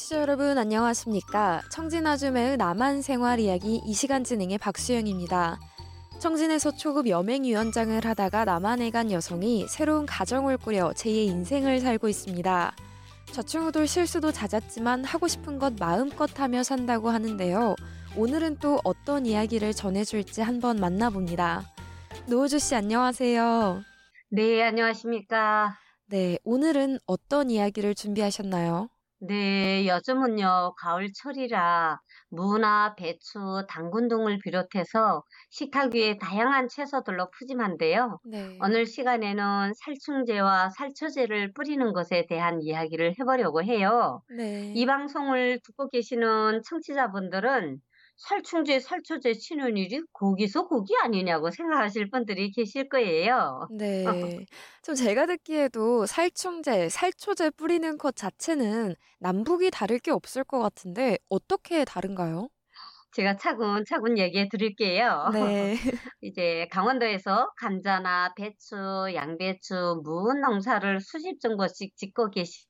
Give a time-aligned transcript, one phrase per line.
[0.00, 1.62] 청취자 여러분 안녕하십니까?
[1.70, 5.60] 청진아줌의 남한 생활 이야기 이 시간 진행의 박수영입니다.
[6.18, 12.74] 청진에서 초급 여맹위원장을 하다가 남한에 간 여성이 새로운 가정을 꾸려 제2의 인생을 살고 있습니다.
[13.32, 17.76] 좌충우돌 실수도 잦았지만 하고 싶은 것 마음껏 하며 산다고 하는데요.
[18.16, 21.64] 오늘은 또 어떤 이야기를 전해줄지 한번 만나봅니다.
[22.26, 23.82] 노우주 씨 안녕하세요.
[24.30, 25.76] 네, 안녕하십니까.
[26.06, 28.88] 네, 오늘은 어떤 이야기를 준비하셨나요?
[29.22, 38.18] 네, 요즘은요, 가을철이라 무나 배추, 당근 등을 비롯해서 식탁 위에 다양한 채소들로 푸짐한데요.
[38.22, 38.64] 네.
[38.64, 44.22] 오늘 시간에는 살충제와 살초제를 뿌리는 것에 대한 이야기를 해보려고 해요.
[44.28, 44.80] 네.
[44.80, 47.80] 이 방송을 듣고 계시는 청취자분들은
[48.20, 53.68] 살충제, 살초제 치는 일이 거기서 거기 아니냐고 생각하실 분들이 계실 거예요.
[53.68, 54.40] 네.
[54.82, 61.84] 좀 제가 듣기에도 살충제, 살초제 뿌리는 것 자체는 남북이 다를 게 없을 것 같은데 어떻게
[61.84, 62.48] 다른가요?
[63.12, 65.28] 제가 차근차근 얘기해 드릴게요.
[65.32, 65.76] 네.
[66.20, 68.76] 이제 강원도에서 감자나 배추,
[69.14, 72.66] 양배추, 무은 농사를 수십 정도씩 짓고 계신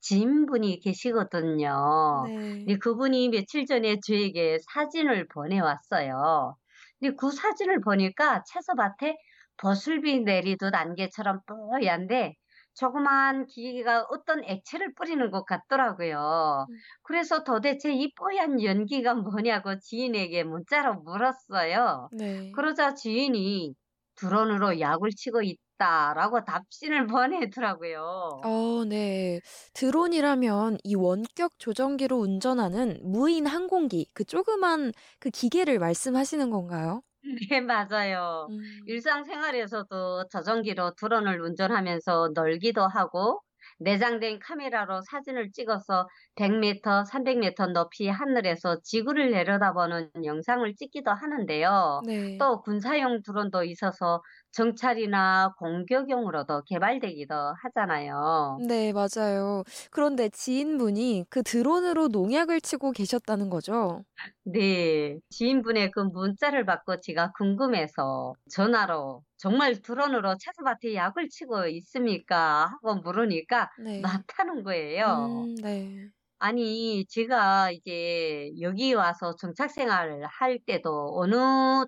[0.00, 2.28] 지인분이 계시거든요.
[2.28, 2.64] 네.
[2.64, 6.56] 근데 그분이 며칠 전에 저에게 사진을 보내왔어요.
[7.00, 9.16] 근데 그 사진을 보니까 채소밭에
[9.56, 12.34] 버슬비 내리듯 안개처럼 뽀얀데
[12.74, 16.66] 조그만 기계가 어떤 액체를 뿌리는 것 같더라고요.
[16.68, 16.84] 음.
[17.02, 22.10] 그래서 도대체 이 뽀얀 연기가 뭐냐고 지인에게 문자로 물었어요.
[22.10, 22.52] 네.
[22.52, 23.74] 그러자 지인이
[24.16, 27.06] 드론으로 약을 치고 있다라고 답신을
[27.50, 28.00] 보내더라고요.
[28.42, 29.40] 어, 네.
[29.72, 37.02] 드론이라면 이 원격 조정기로 운전하는 무인 항공기, 그 조그만 그 기계를 말씀하시는 건가요?
[37.50, 38.50] 네, 맞아요.
[38.50, 38.60] 음.
[38.86, 43.40] 일상생활에서도 저전기로 드론을 운전하면서 놀기도 하고
[43.78, 46.06] 내장된 카메라로 사진을 찍어서
[46.36, 52.02] 100m, 300m 높이 하늘에서 지구를 내려다보는 영상을 찍기도 하는데요.
[52.02, 52.14] 네.
[52.38, 54.20] 또 군사용 드론도 있어서
[54.52, 58.64] 정찰이나 공격용으로도 개발되기도 하잖아요.
[58.68, 59.64] 네, 맞아요.
[59.90, 64.04] 그런데 지인분이 그 드론으로 농약을 치고 계셨다는 거죠?
[64.44, 72.66] 네, 지인분의 그 문자를 받고 제가 궁금해서 전화로 정말 드론으로 채소밭에 약을 치고 있습니까?
[72.82, 74.24] 하고 물으니까 네.
[74.28, 75.46] 맞다는 거예요.
[75.46, 76.10] 음, 네.
[76.38, 81.36] 아니, 제가 이제 여기 와서 정착 생활을 할 때도 어느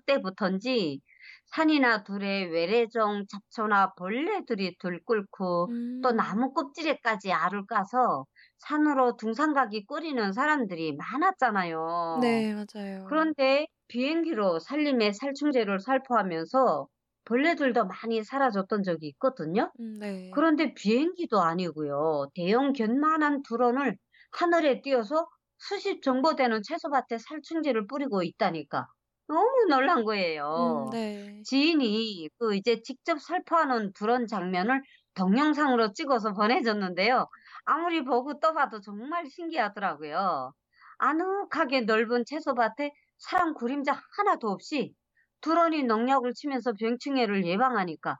[0.05, 1.01] 때부턴지
[1.47, 5.71] 산이나 들에 외래종 잡초나 벌레들이 들끓고
[6.01, 6.13] 또 음.
[6.13, 8.25] 나무 껍질에까지 알을 까서
[8.59, 11.79] 산으로 등산 가기 꺼리는 사람들이 많았잖아요.
[12.13, 12.97] 네, 맞아요.
[13.03, 16.87] 그런데 비행기로 산림의 살충제를 살포하면서
[17.25, 19.71] 벌레들도 많이 사라졌던 적이 있거든요.
[19.79, 20.31] 음, 네.
[20.31, 22.29] 그런데 비행기도 아니고요.
[22.35, 23.97] 대형 견만한 드론을
[24.31, 25.27] 하늘에 띄워서
[25.57, 28.87] 수십 정보 되는 채소밭에 살충제를 뿌리고 있다니까.
[29.27, 30.45] 너무 놀란 거예요.
[30.57, 31.43] 음, 네.
[31.43, 34.81] 지인이 그 이제 직접 살포하는 드론 장면을
[35.15, 37.27] 동영상으로 찍어서 보내줬는데요.
[37.65, 40.53] 아무리 보고 또 봐도 정말 신기하더라고요.
[40.99, 44.93] 아늑하게 넓은 채소밭에 사람 그림자 하나도 없이
[45.41, 48.17] 드론이 농약을 치면서 병충해를 예방하니까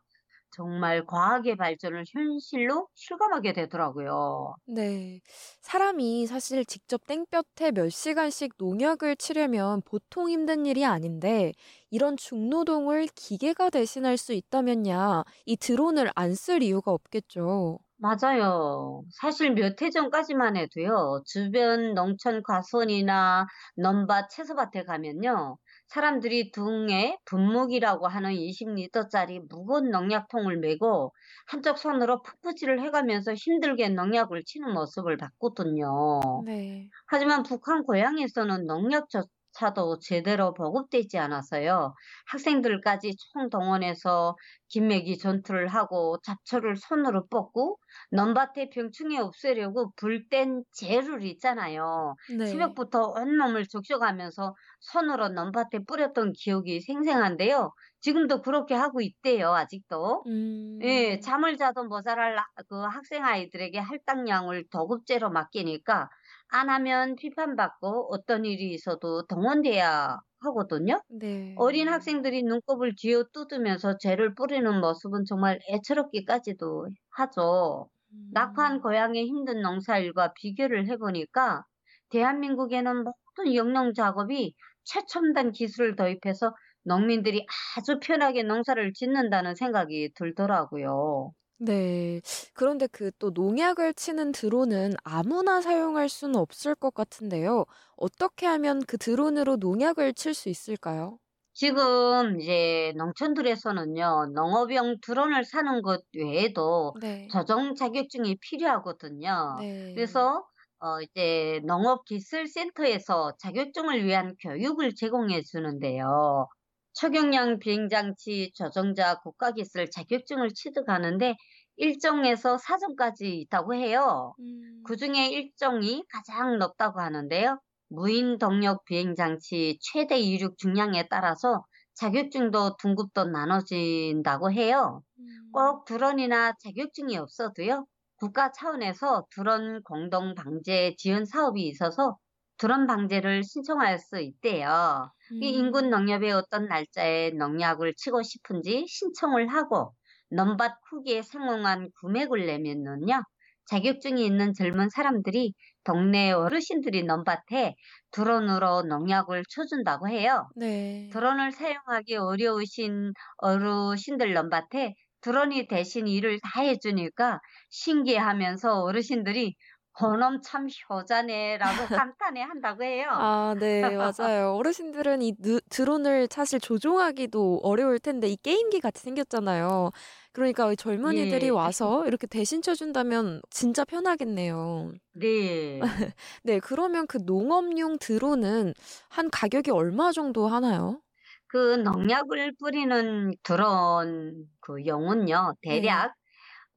[0.52, 4.56] 정말 과학의 발전을 현실로 실감하게 되더라고요.
[4.70, 5.22] 네.
[5.62, 11.54] 사람이 사실 직접 땡볕에 몇 시간씩 농약을 치려면 보통 힘든 일이 아닌데,
[11.90, 17.80] 이런 중노동을 기계가 대신할 수 있다면야, 이 드론을 안 쓸 이유가 없겠죠.
[18.00, 19.04] 맞아요.
[19.20, 28.34] 사실 몇 해 전까지만 해도요, 주변 농촌 과수원이나 넘밭 채소밭에 가면요, 사람들이 등에 분무기라고 하는
[28.34, 31.14] 20리터짜리 무거운 농약통을 메고
[31.48, 36.46] 한쪽 손으로 풋풋질을 해가면서 힘들게 농약을 치는 모습을 봤거든요.
[36.46, 36.94] 네.
[37.08, 39.24] 하지만 북한 고향에서는 농약조
[39.58, 41.94] 차도 제대로 보급되지 않아서요.
[42.32, 44.36] 학생들까지 총동원해서
[44.70, 47.80] 김매기 전투를 하고 잡초를 손으로 뽑고
[48.12, 52.16] 넘밭에 병충해 없애려고 불땐 재를 있잖아요.
[52.28, 52.78] 네.
[52.78, 57.72] 새벽부터 온몸을 적셔가면서 손으로 넘밭에 뿌렸던 기억이 생생한데요.
[58.02, 60.26] 지금도 그렇게 하고 있대요, 아직도.
[60.26, 60.84] 음.
[60.84, 66.08] 예, 잠을 자도 모자랄 아- 그 학생 아이들에게 할당량을 도급제로 맡기니까
[66.50, 71.02] 안 하면 비판받고 어떤 일이 있어도 동원돼야 하거든요.
[71.08, 71.56] 네.
[71.56, 77.90] 어린 학생들이 눈곱을 쥐어 뜯으면서 죄를 뿌리는 모습은 정말 애처롭기까지도 하죠.
[78.12, 78.32] 음.
[78.32, 81.64] 낙한 고향의 힘든 농사일과 비교를 해보니까
[82.10, 84.54] 대한민국에는 모든 영농 작업이
[84.84, 86.54] 최첨단 기술을 도입해서
[86.84, 87.46] 농민들이
[87.78, 91.32] 아주 편하게 농사를 짓는다는 생각이 들더라고요.
[91.60, 92.22] 네.
[92.54, 97.66] 그런데 그 또 농약을 치는 드론은 아무나 사용할 수는 없을 것 같은데요.
[97.96, 101.20] 어떻게 하면 그 드론으로 농약을 칠 수 있을까요?
[101.54, 107.32] 지금 이제 농촌들에서는요, 농업용 드론을 사는 것 외에도 네.
[107.32, 109.32] 조종 자격증이 필요하거든요.
[109.50, 109.94] 네.
[109.94, 110.46] 그래서
[110.80, 116.48] 어 이제 농업기술센터에서 자격증을 위한 교육을 제공해 주는데요.
[116.98, 121.36] 초경량 비행장치 조종자 국가기술 자격증을 취득하는데
[121.80, 124.34] 1정에서 4정까지 있다고 해요.
[124.40, 124.82] 음.
[124.84, 127.60] 그 중에 1정이 가장 높다고 하는데요.
[127.90, 135.04] 무인 동력 비행장치 최대 이륙 중량에 따라서 자격증도 등급도 나눠진다고 해요.
[135.20, 135.52] 음.
[135.54, 137.86] 꼭 드론이나 자격증이 없어도요.
[138.16, 142.18] 국가 차원에서 드론 공동 방제 지원 사업이 있어서
[142.58, 145.12] 드론 방제를 신청할 수 있대요.
[145.40, 145.90] 이 인근 음.
[145.90, 149.94] 농협의 어떤 날짜에 농약을 치고 싶은지 신청을 하고
[150.32, 153.24] 넘밭 후기에 상응한 금액을 내면은요.
[153.68, 155.54] 자격증이 있는 젊은 사람들이
[155.84, 157.76] 동네 어르신들이 넘밭에
[158.12, 160.50] 드론으로 농약을 쳐준다고 해요.
[160.56, 161.08] 네.
[161.10, 167.40] 드론을 사용하기 어려우신 어르신들 넘밭에 드론이 대신 일을 다 해주니까
[167.72, 169.56] 신기해하면서 어르신들이"
[170.00, 173.08] 저놈 참 효자네."라고 감탄해 한다고 해요.
[173.20, 173.96] 아 네.
[173.98, 174.54] 맞아요.
[174.56, 179.92] 어르신들은 이느 드론을 사실 조종하기도 어려울 텐데 이 게임기 같이 생겼잖아요.
[180.34, 181.50] 그러니까 이 젊은이들이 예.
[181.50, 184.94] 와서 이렇게 대신 쳐 준다면 진짜 편하겠네요.
[185.14, 185.98] 네.
[186.44, 186.60] 네.
[186.60, 188.74] 그러면 그 농업용 드론은
[189.10, 191.02] 한 가격이 얼마 정도 하나요?
[191.48, 195.54] 그 농약을 뿌리는 드론 그 용은요.
[195.64, 195.82] 네.
[195.82, 196.14] 대략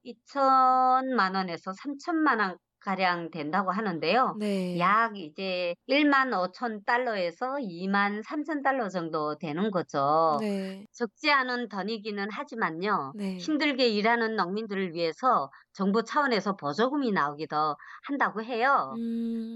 [0.03, 4.39] 2천만 원에서 3천만 원 가량 된다고 하는데요.
[4.39, 4.79] 네.
[4.79, 10.41] 약 이제 1만 5천 달러에서 2만 3천 달러 정도 되는 거죠.
[10.41, 10.87] 네.
[10.91, 13.13] 적지 않은 돈이기는 하지만요.
[13.13, 13.37] 네.
[13.37, 17.75] 힘들게 일하는 농민들을 위해서 정부 차원에서 보조금이 나오기도
[18.07, 18.99] 한다고 해요.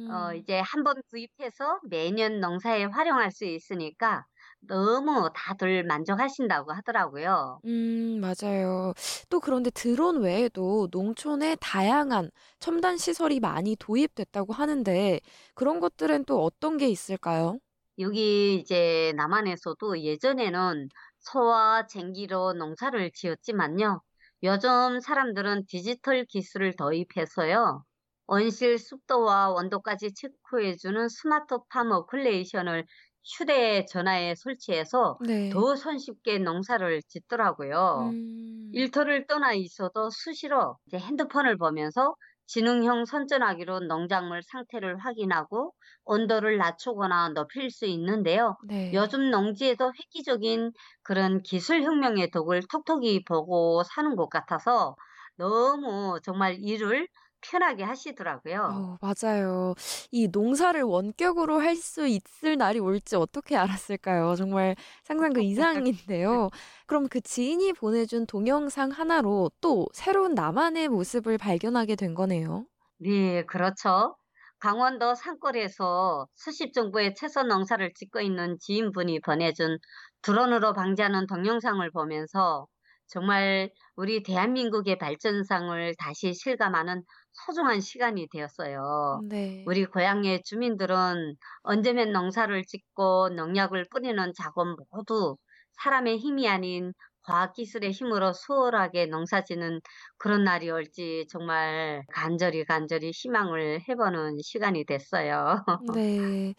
[0.08, 0.36] 어 음.
[0.36, 4.26] 이제 한 번 구입해서 매년 농사에 활용할 수 있으니까
[4.68, 7.62] 너무 다들 만족하신다고 하더라고요.
[7.66, 8.94] 음 맞아요.
[9.30, 12.30] 또 그런데 드론 외에도 농촌에 다양한
[12.60, 15.20] 첨단 시설이 많이 도입됐다고 하는데
[15.56, 17.60] 그런 것들은 또 어떤 게 있을까요?
[18.00, 20.90] 여기 이제 남한에서도 예전에는
[21.20, 24.02] 소와 쟁기로 농사를 지었지만요.
[24.44, 27.84] 요즘 사람들은 디지털 기술을 도입해서요.
[28.28, 32.86] 온실 습도와 온도까지 체크해주는 스마트 팜 어플레이션을
[33.26, 35.50] 휴대전화에 설치해서 네.
[35.50, 38.16] 더 손쉽게 농사를 짓더라고요.
[38.16, 38.46] 음.
[38.72, 42.16] 일터를 떠나 있어도 수시로 이제 핸드폰을 보면서
[42.48, 45.74] 지능형 선전화기로 농작물 상태를 확인하고
[46.06, 48.56] 온도를 낮추거나 높일 수 있는데요.
[48.60, 48.92] 네.
[48.94, 50.72] 요즘 농지에도 획기적인
[51.04, 54.96] 그런 기술 혁명의 덕을 톡톡히 보고 사는 것 같아서
[55.38, 57.08] 너무 정말 일을
[57.52, 58.62] 편하게 하시더라고요.
[58.68, 59.76] 어 맞아요.
[60.12, 64.36] 이 농사를 원격으로 할 수 있을 날이 올지 어떻게 알았을까요?
[64.36, 66.50] 정말 상상도 이상인데요.
[66.88, 72.66] 그럼 그 지인이 보내준 동영상 하나로 또 새로운 나만의 모습을 발견하게 된 거네요.
[72.98, 74.16] 네, 그렇죠.
[74.60, 79.78] 강원도 산골에서 수십 정부의 채소 농사를 짓고 있는 지인분이 보내준
[80.22, 82.68] 드론으로 방지하는 동영상을 보면서
[83.08, 87.04] 정말 우리 대한민국의 발전상을 다시 실감하는
[87.46, 89.22] 소중한 시간이 되었어요.
[89.30, 89.66] 네.
[89.66, 95.38] 우리 고향의 주민들은 언제면 농사를 짓고 농약을 뿌리는 작업 모두
[95.84, 96.94] 사람의 힘이 아닌
[97.26, 99.82] 과학기술의 힘으로 수월하게 농사짓는
[100.18, 105.64] 그런 날이 올지 정말 간절히 간절히 희망을 해보는 시간이 됐어요.
[105.96, 106.54] 네.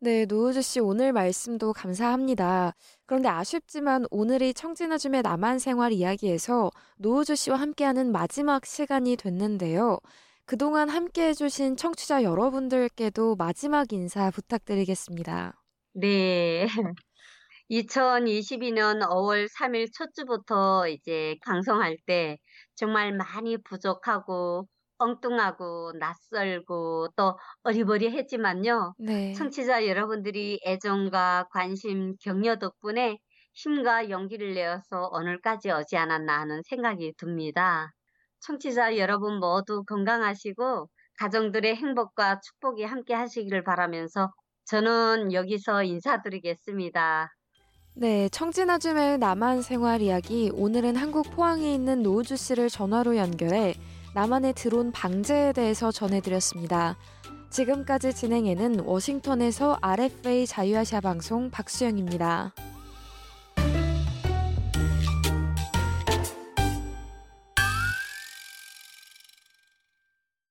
[0.00, 2.74] 네, 노우주 씨 오늘 말씀도 감사합니다.
[3.06, 9.98] 그런데 아쉽지만 오늘이 청진아줌의 남한 생활 이야기에서 노우주 씨와 함께하는 마지막 시간이 됐는데요.
[10.44, 15.54] 그동안 함께 해주신 청취자 여러분들께도 마지막 인사 부탁드리겠습니다.
[15.94, 16.66] 네.
[17.72, 22.36] 2022년 5월 3일 첫 주부터 이제 방송할 때
[22.74, 28.94] 정말 많이 부족하고 엉뚱하고 낯설고 또 어리버리했지만요.
[28.98, 29.32] 네.
[29.32, 33.16] 청취자 여러분들이 애정과 관심, 격려 덕분에
[33.54, 37.90] 힘과 용기를 내어서 오늘까지 오지 않았나 하는 생각이 듭니다.
[38.40, 40.88] 청취자 여러분 모두 건강하시고
[41.18, 44.30] 가정들의 행복과 축복이 함께 하시기를 바라면서
[44.66, 47.30] 저는 여기서 인사드리겠습니다.
[47.94, 50.50] 네, 청진아줌의 남한 생활 이야기.
[50.54, 53.74] 오늘은 한국 포항에 있는 노우주 씨를 전화로 연결해
[54.14, 56.96] 남한의 드론 방제에 대해서 전해드렸습니다.
[57.50, 62.54] 지금까지 진행에는 워싱턴에서 RFA 자유아시아 방송 박수영입니다.